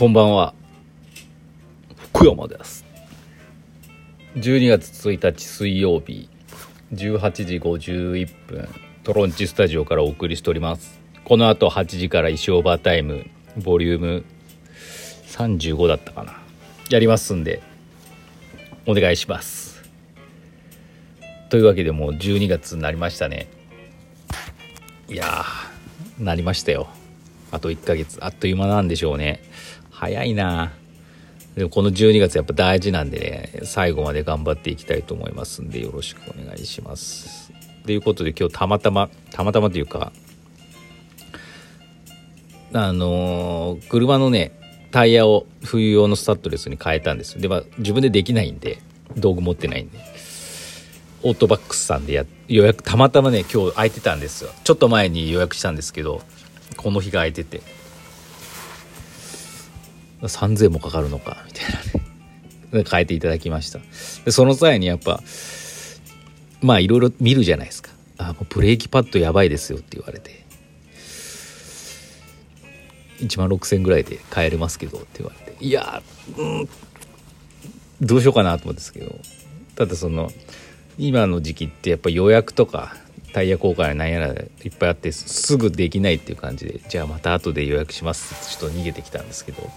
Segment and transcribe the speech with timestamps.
[0.00, 0.54] こんばんは。
[2.14, 2.86] 福山です。
[4.36, 6.30] 12月1日水曜日
[6.94, 8.66] 18時51分
[9.04, 10.98] トロンチスタジオからお送りしております。
[11.26, 13.26] この後8時から石オーバータイム
[13.58, 14.24] ボリューム
[15.26, 16.40] 35だったかな。
[16.88, 17.60] やりますんで
[18.86, 19.82] お願いします。
[21.50, 23.48] というわけでもう12月になりましたね。
[25.10, 26.88] いやーなりましたよ。
[27.50, 28.16] あと1ヶ月。
[28.22, 29.42] あっという間なんでしょうね。
[30.00, 30.72] 早いな。
[31.56, 33.18] でもこの12月やっぱ大事なんで
[33.52, 37.52] ね最後まで頑張っていきたいと思いますんでよろしくお願いします。
[37.84, 40.12] ということで今日たまたまたまたまというか
[42.72, 44.52] あのー車のね
[44.90, 48.78] タイヤを冬用のスタッドレスに変えたんですでまあ自分でできないんで
[49.16, 49.98] 道具持ってないんで。
[51.22, 54.50] オートバックスさんでや予約たまたまね今日空いてたんですよ。
[54.64, 56.22] ちょっと前に予約したんですけど
[56.78, 57.60] この日が空いてて。
[60.22, 61.64] 3000円もかかるのかみたい
[62.72, 62.84] なね。
[62.90, 63.80] 変えていただきました。
[64.24, 65.22] でその際にやっぱ
[66.60, 67.90] まあいろいろ見るじゃないですか。
[68.18, 70.44] あもうブレーキパッドやばいですよって言われて。
[73.20, 75.64] 1万6000ぐらいで買えれますけどって言われて。
[75.64, 76.02] いや
[76.36, 76.68] うん
[78.00, 79.18] どうしようかなと思うんですけど。
[79.74, 80.30] ただその
[80.98, 82.94] 今の時期ってやっぱ予約とか
[83.32, 84.32] タイヤ交換やなんやらい
[84.68, 89.68] っぱいあってすぐできないっていう感じでじゃあまた後で予約しますちょっと逃げてきたんですけど。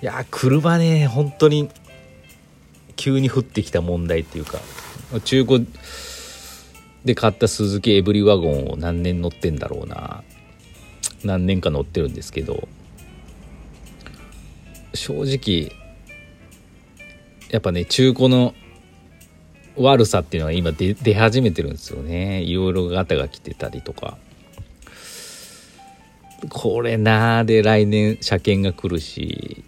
[0.00, 1.68] いや車ね本当に
[2.94, 4.60] 急に降ってきた問題っていうか
[5.24, 5.66] 中古
[7.04, 10.22] で買った鈴木エブリワゴンを何年乗ってんだろうな。
[11.24, 12.68] 何年か乗ってるんですけど
[14.94, 15.72] 正直
[17.50, 18.54] やっぱね中古の
[19.78, 22.42] 悪さっていうのは今出出始めてるんですよね。
[22.42, 24.18] いろいろガタが来てたりとか。
[26.48, 29.64] これなーで来年車検が来るし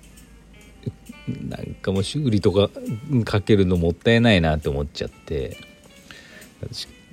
[1.49, 2.70] なんかもう修理とか
[3.25, 5.56] かけるのもったいないなって思っちゃって。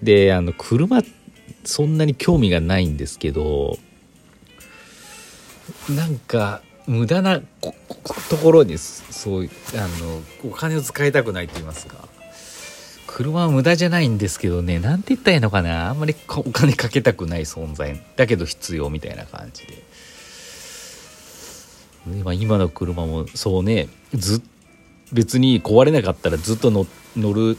[0.03, 1.01] であの車
[1.63, 3.77] そんなに興味がないんですけど
[5.89, 10.21] なんか無駄なところにそういうあの
[10.51, 12.07] お金を使いたくないと言いますか。
[13.17, 15.89] 車は無駄じゃないんですけどね何て言ったらいいのかな。
[15.89, 17.99] あんまりお金かけたくない存在。
[18.15, 19.81] だけど必要みたいな感じで。
[22.05, 23.89] 今今の車もそうね。
[24.13, 24.43] ず
[25.11, 26.85] 別に壊れなかったらずっと乗
[27.15, 27.57] る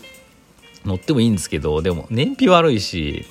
[0.84, 3.26] 乗ってもいいんですけどでも燃費悪いし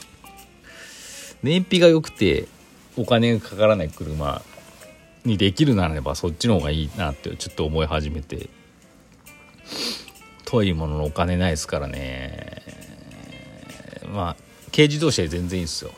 [1.43, 2.49] 燃費が良くて
[2.97, 4.41] お金がかからない車
[5.23, 8.49] にできるならばそっちの方がいいなってちょっと思い始めて。
[10.50, 12.63] 遠いもののお金ないですからね。
[14.13, 14.35] まあ
[14.72, 15.91] 軽自動車で全然いいですよ。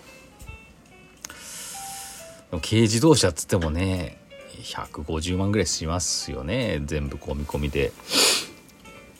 [2.51, 4.17] 軽自動車っつってもね
[4.63, 6.81] 150万ぐらいしますよね。
[6.85, 7.91] 全部込み込みで。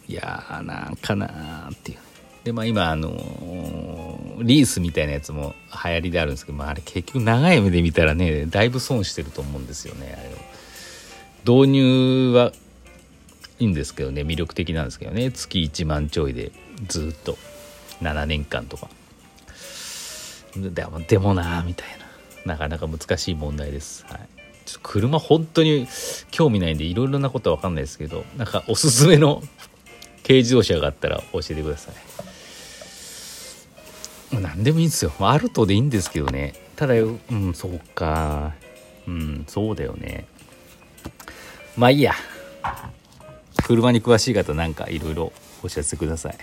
[0.08, 2.00] いやーなんかなーっていう。
[2.44, 5.54] でまあ今あのー、リースみたいなやつも
[5.86, 11.60] 流行りであるんですけど、まあ、あれ結局長い目で見たらねだいぶ損してると思うんですよねあれを。
[11.62, 12.52] 導入は
[13.60, 15.32] いんですけどね魅力的なんですけどね。
[15.32, 16.52] 月1万ちょいで
[16.88, 17.38] ずっと。
[18.02, 18.90] 7年間とか。
[20.56, 22.10] でもでもなみたいな。
[22.46, 24.20] なかなか難しい問題です、はい、
[24.66, 25.88] ちょっと車本当に
[26.32, 29.44] 興味ないんでいろいろなことは分かんないですけどなんかおすすめの
[30.24, 31.96] 軽自動車があったら教えてください。
[34.42, 35.12] 何でもいいんですよ。
[35.20, 36.54] アルトでいいんですけどね。
[36.76, 38.54] ただうんそうか。
[39.08, 40.26] うんそうだよね。
[41.76, 42.14] まあいいや。
[43.70, 45.32] 車に詳しい方なんかいろいろ
[45.62, 46.38] お知らせください。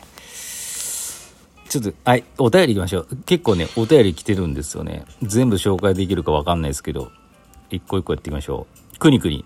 [1.68, 3.16] ちょっとはいお便りいきましょう。
[3.26, 5.04] 結構ねお便り来てるんですよね。
[5.22, 7.10] 全部紹介できるか分かんないですけど
[7.68, 8.98] 一個一個やっていきましょう。
[9.00, 9.44] くにくに。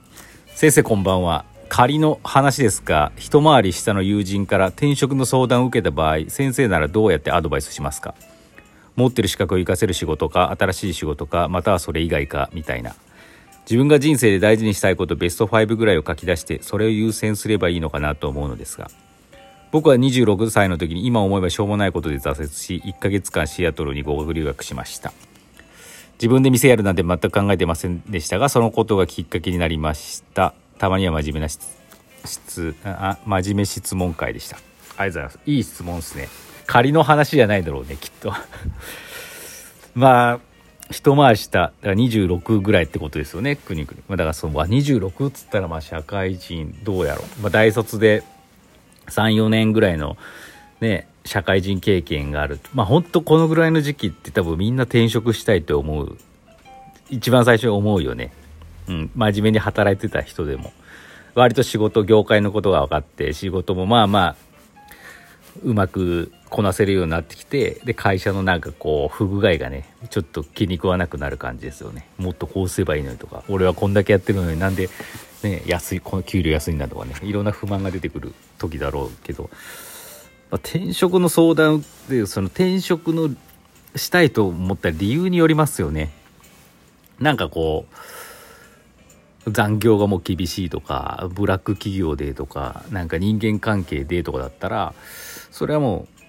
[0.48, 1.46] 先生こんばんは。
[1.70, 8.14] 仮の話ですが一回り下の友人から転職の相談を受けた場合先生ならどうやってアドバイスしますか？
[8.94, 12.94] 持ってる資格を活かせる仕事か新しい仕事かまたはそれ以外かみたいな。
[13.70, 18.90] 自分が人生で大事にしたいことベスト5ぐらいを書き出してそれを優先すればいいのかなと思うのですが。
[19.70, 25.12] 僕は26歳の時に今思えばしょうもないことで挫折し1ヶ月間シアトルに合格留学しました。
[26.14, 30.52] 自分で店やるなんて全く考えてませんでしたがそのことがきっかけになりました。
[30.78, 34.56] たまには真面目な質あ真面目質問会でした。
[34.56, 35.38] ありがとうございます。
[35.46, 36.28] いい質問ですね。
[36.66, 38.34] 仮の話じゃないだろうねきっと。
[39.94, 40.49] まあ
[40.90, 48.22] 一回り下だから26ぐらいってことですよね国々、まあ、だからその26っつったらまあ社会人どうやろう、まあ、大卒で
[49.06, 50.16] 34年ぐらいの
[50.80, 56.16] ね社会人経験があるまあ本当このぐらいの時期って多分みんな転職したいと思う。
[57.10, 58.32] 一番最初に思うよね。
[58.88, 60.72] うん、真面目に働いてた人でも。
[61.34, 64.36] 割と仕事業界のことが分かって仕事もまあまあ
[65.64, 72.08] うまくこなせるようになってきてで会社のなんかこう不具合がねちょっと気に食わなくなる感じですよね。
[72.18, 73.44] もっとこうすればいいのにとか。
[73.48, 74.88] 俺はこんだけやってるのになんで、
[75.42, 77.14] ね、安いこの給料安いんだとかね。
[77.22, 79.44] いろんな不満が出てくる時だろうけど、
[80.50, 83.30] まあ、転職の相談でその転職の
[83.96, 86.10] したいと思った理由によりますよね。
[87.18, 87.86] なんかこ
[89.46, 94.94] う残業がもう厳しいとかブラック企業でとかなんか人間関係でとかだったら
[95.50, 96.22] それはもう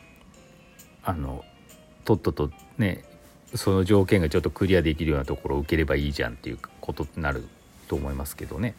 [1.04, 1.44] あの
[2.06, 3.04] とっととね
[3.56, 7.48] その条件がちょっとクリアできるようなところを受ければいいじゃんっていうことになる
[7.88, 8.76] と思いますけどね。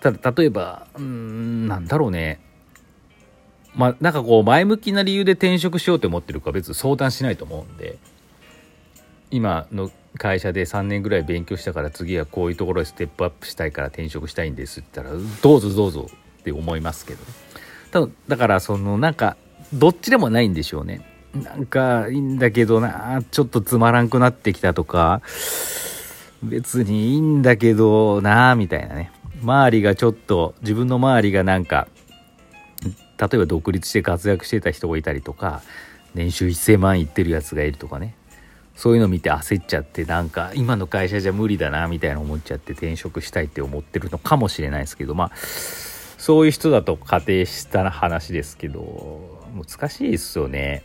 [0.00, 2.40] ただ例えばうんなんだろうね。
[3.74, 7.98] まあなんかこう前向きな理由で転職しようと思ってるか別に相談しないと思うんで。
[9.30, 16.10] 今の会社で3年ぐらい勉強したから次はこういうところでステップアップしたいから転職したいんですって言ったらどうぞどうぞ
[16.40, 17.24] って思いますけど
[18.08, 18.12] ね。
[18.28, 19.36] だからそのなんか
[19.72, 21.00] どっちでもないんでしょうね。
[21.34, 23.22] なんかいいんだけどな。
[23.30, 25.22] ちょっとつまらんくなってきたとか。
[26.42, 29.12] 別にいいんだけどなみたいなね。
[29.42, 31.88] 周りがちょっと自分の周りがなんか
[33.18, 35.62] 例えば独立して活躍してた人がいたりとか
[36.14, 38.14] 年収1000万いってるやつがいるとかね。
[38.76, 50.82] そういうの見て焦っちゃってなんか今の会社じゃ無理だなみたいな思っちゃって転職したいって思ってるのかもしれないですけどまあそういう人だと仮定した話ですけど難しいですよね。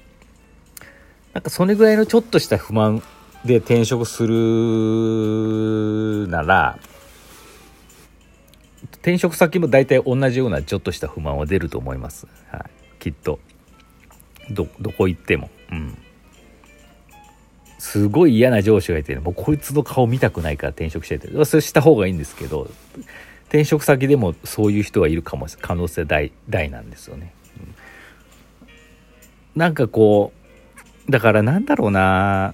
[1.34, 3.04] なんかそれぐらいのちょっとした不満
[3.44, 6.80] で転職するなら
[8.94, 12.64] 転職先も大体同じようなちょっとした不満は出ると思います、はい、
[13.00, 13.40] きっと。
[14.50, 15.50] どこ行っても。
[15.72, 15.98] うん。
[17.80, 21.28] すごい嫌な上司がいて、もうこいつの顔見たくないから転職してて。
[21.46, 22.70] それした方がいいんですけど
[23.48, 27.34] 転職先でもそういう人がいるかも可能性大大なんですよね、
[29.56, 30.34] なんかこ
[31.08, 32.54] うだからなんだろうな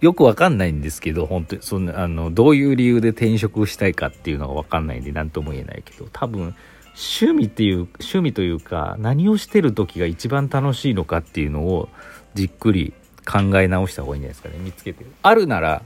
[0.00, 6.54] よくわかんないんですけど本当にそのあのどういう理由で転職したいかっていうのがわかんないんで何とも言えないけど多分
[6.94, 11.88] 趣味っていう趣味というか何をしてる時が一番楽しいのかっていうのを
[12.34, 12.92] じっくり
[13.26, 15.04] 考え直した方がいいんじゃないですかね見つけて。
[15.22, 15.82] あるなら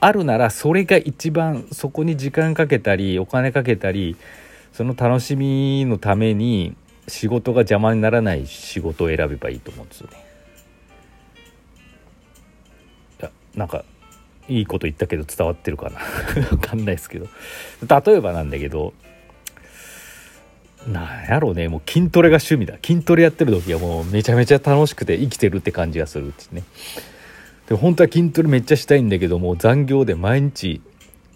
[0.00, 4.16] あるならそれが一番そこに時間かけたりお金かけたり
[4.72, 6.76] その楽しみのために
[7.08, 10.16] 仕事が邪魔にならない仕事を選べばいいと思うんですよね。
[13.20, 13.84] いやなんか
[14.48, 15.98] いいこと言ったけど伝わってるかな。
[16.50, 17.26] 分かんないですけど。
[17.82, 18.94] 例えばなんだけど
[20.86, 21.68] なんやろうね。
[21.68, 22.78] もう筋トレが趣味だ。
[22.84, 26.62] 筋トレやってる時はもうめちゃめちゃ楽しくて生きてるって感じがするってね。
[27.68, 30.80] で本当は筋トレめっちゃしたいんだけども残業で毎日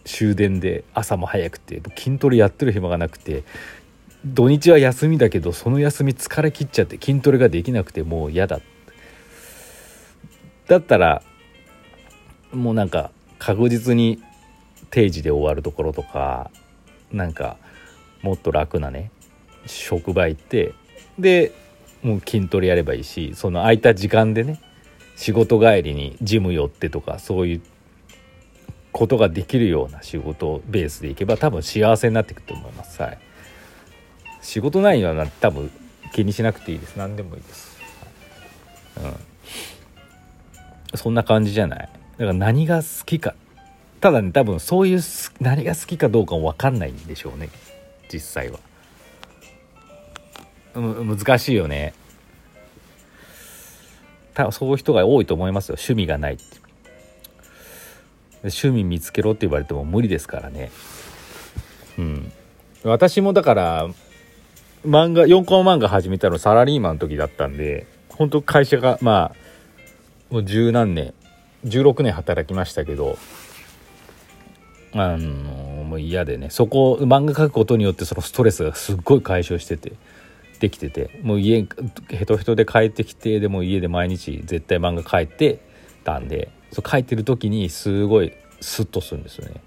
[0.04, 3.44] 終電で朝も早くて筋トレやってる暇がなくて
[4.24, 8.60] 土日は休みだけどその休み疲れ切っちゃって筋トレができなくてもう嫌だ
[10.68, 11.22] だったら
[12.52, 14.22] もうなんか確実に
[14.90, 16.50] 定時で終わるところとか
[17.10, 17.56] なんか
[18.22, 19.10] もっと楽なね
[19.66, 20.74] 職場行って
[21.18, 21.52] で
[22.02, 24.60] もう筋トレやればいいしその空いた時間でね
[25.16, 27.62] 仕事帰りにジム寄ってとかそういう
[28.92, 33.00] ことができるような仕事ベースでいけば多分幸せになっていくと思います。
[33.00, 33.18] はい、
[34.42, 35.70] 仕事内容は多分
[36.12, 36.96] 気にしなくていいです。
[36.96, 37.78] 何でもいいです。
[40.92, 41.78] うん、そんな感じじゃない。
[41.78, 43.34] だから何が好きか。
[44.00, 45.00] ただね多分そういう
[45.40, 47.48] 何が好きかどうかも分かんないんでしょうね。
[48.12, 48.58] 実際は。
[50.74, 51.94] 難しいよね。
[54.34, 55.74] 多分そういう人が多いと思いますよ。
[55.74, 56.44] 趣味がないって。
[58.42, 60.72] 趣味見つけろって言われても無理ですからね。
[61.96, 62.32] うん。
[62.82, 63.88] 私もだから
[64.84, 71.14] 漫画4コマ漫画始めたのサラリーマンの時だったんで本当会社がまあもう十何年
[71.64, 73.16] 16年働きましたけど
[74.94, 79.92] あのもう嫌でねそこ漫画描くことによってそのストレスがすっごい解消してて
[80.58, 81.66] できててもう家
[82.08, 85.60] ヘトヘトで帰ってきてでも家で毎日絶対漫画描いて
[86.04, 89.60] たんでそう書いてる時にすごいスッとするんですよね。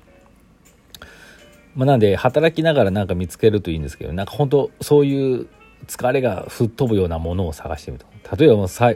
[1.75, 5.47] まあ、なんで働きながらなんか見つけるといいんですけどなんか本当そういう
[5.87, 8.93] 疲れが吹っ飛ぶようなものを探してみると例えばもうさ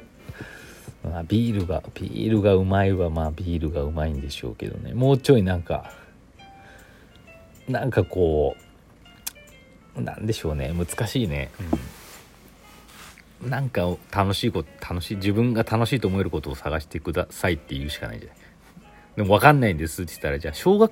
[1.03, 4.93] まあ、ビールがビールがうまいはまあビールがうまいんでしょうけどね。
[4.93, 5.93] もうちょいなんか
[7.67, 8.55] なんかこ
[9.95, 10.73] うなんでしょうね。
[10.73, 11.51] 難しいね、
[13.43, 18.37] うん、なんか楽しいこと楽しい自分が楽しいと思えることを探してくださいって言うしかないじゃない。
[19.15, 20.91] でも分かんないんですって言ったらじゃあ小学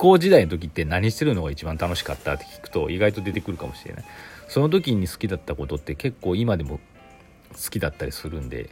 [0.00, 4.04] 校時代の時って何してるのが一番楽しかったって聞くと意外と出てくるかもしれない。
[4.48, 6.80] その時に好きだったことって結構今でも
[7.52, 8.70] 好きだったりするんで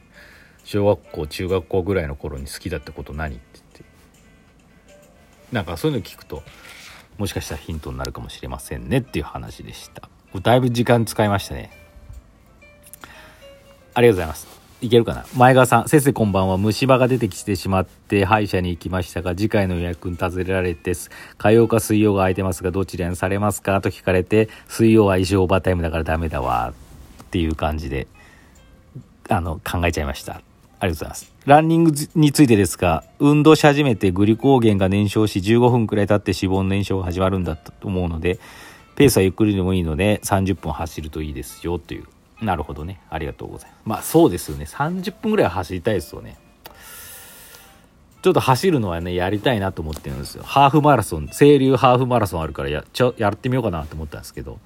[0.65, 3.85] 小学校中学校ぐらいの頃に好きだったこと何って言って。
[5.53, 6.43] なんかそういうの聞くと
[7.19, 10.09] もしかしたらヒントになるかもしれませんねっていう話でした。
[10.41, 11.71] だいぶ時間使いましたね。
[13.93, 14.58] ありがとうございます。
[14.81, 15.25] いけるかな？
[15.35, 16.57] 前川さん、先生こんばんは。
[16.57, 20.93] 虫歯が出てきてしまって歯医者に行きましたが、次回の予約に尋ねられて、
[21.37, 23.81] 火曜か水曜が空いてますが、どちらにされますか？
[23.81, 26.73] と聞かれて、水曜は一生オーバータイムだからダメだわ。
[27.23, 28.07] っていう感じで、
[29.29, 30.35] あの、考えちゃいました。
[30.35, 31.33] ありがとうございます。
[31.45, 38.39] ランニングについてですが、運動し始めてグリコーゲンが燃焼し、15分くらい経って脂肪の燃焼が始まるんだと思うので、
[38.95, 42.05] ペースはゆっくりでもいいので、30分走るといいですよ、という
[42.41, 43.01] なるほどね。
[43.11, 43.83] ありがとうございます。
[43.85, 44.65] まあそうですよね。
[44.65, 46.37] 30分ぐらい走りたいですよね。
[48.21, 50.43] ちょっと走るのはね、やりたいなと思ってるんですよ。
[50.43, 54.59] ハーフマラソン、清流ハーフマラソンあるからや、ちょ、やってみようかなと思ったんですけど、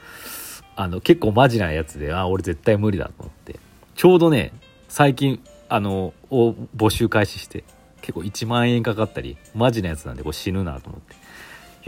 [0.75, 3.61] あの、結構マジなやつで、あ、俺絶対無理だと思って。
[3.95, 4.53] ちょうどね、
[4.89, 7.65] 最近、あの、募集開始して、
[8.01, 11.15] 結構1万円かかったり、マジなやつなんで、これ死ぬなと思って。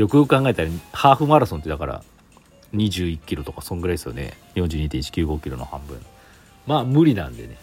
[0.00, 2.02] よくよく考えたら、ハーフマラソンってだから、
[2.74, 4.34] 21キロとかそんぐらいですよね。
[4.54, 6.00] 42.195キロの半分。
[6.66, 7.56] まあ無理なんでね。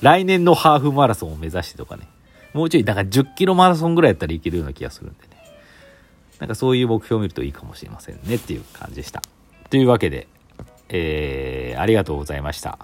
[0.00, 2.08] 来年のハーフマラソンを目指してとかね。
[2.52, 5.28] もうちょいだから10キロマラソンぐらいやったらいけるような気がするんでね。
[6.38, 9.22] なんかそういう目標を見るといいかもしれませんねっていう感じでした。
[9.70, 10.26] というわけで
[10.94, 12.78] えー、ありがとうございました。